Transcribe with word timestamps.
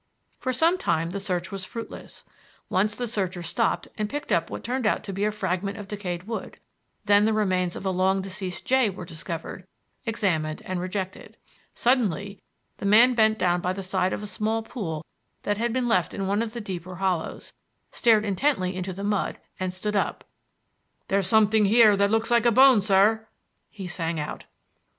For 0.39 0.51
some 0.51 0.79
time 0.79 1.11
the 1.11 1.19
search 1.19 1.51
was 1.51 1.63
fruitless. 1.63 2.23
Once 2.69 2.95
the 2.95 3.05
searcher 3.05 3.43
stooped 3.43 3.87
and 3.99 4.09
picked 4.09 4.31
up 4.31 4.49
what 4.49 4.63
turned 4.63 4.87
out 4.87 5.03
to 5.03 5.13
be 5.13 5.25
a 5.25 5.31
fragment 5.31 5.77
of 5.77 5.87
decayed 5.87 6.23
wood; 6.23 6.57
then 7.05 7.25
the 7.25 7.33
remains 7.33 7.75
of 7.75 7.85
a 7.85 7.91
long 7.91 8.19
deceased 8.19 8.65
jay 8.65 8.89
were 8.89 9.05
discovered, 9.05 9.67
examined, 10.07 10.63
and 10.65 10.79
rejected. 10.81 11.37
Suddenly 11.75 12.41
the 12.77 12.85
man 12.87 13.13
bent 13.13 13.37
down 13.37 13.61
by 13.61 13.73
the 13.73 13.83
side 13.83 14.11
of 14.11 14.23
a 14.23 14.25
small 14.25 14.63
pool 14.63 15.05
that 15.43 15.57
had 15.57 15.71
been 15.71 15.87
left 15.87 16.15
in 16.15 16.25
one 16.25 16.41
of 16.41 16.53
the 16.53 16.61
deeper 16.61 16.95
hollows, 16.95 17.53
stared 17.91 18.25
intently 18.25 18.75
into 18.75 18.93
the 18.93 19.03
mud, 19.03 19.37
and 19.59 19.71
stood 19.71 19.95
up. 19.95 20.23
"There's 21.09 21.27
something 21.27 21.65
here 21.65 21.95
that 21.95 22.09
looks 22.09 22.31
like 22.31 22.47
a 22.47 22.51
bone, 22.51 22.81
sir," 22.81 23.27
he 23.69 23.85
sang 23.85 24.19
out. 24.19 24.45